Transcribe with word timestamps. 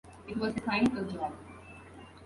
It 0.27 0.35
was 0.37 0.55
his 0.55 0.63
kind 0.63 0.97
of 0.97 1.13
job. 1.13 1.31